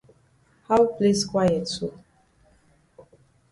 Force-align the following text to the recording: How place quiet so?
How 0.67 0.87
place 0.87 1.23
quiet 1.23 1.67
so? 1.67 1.93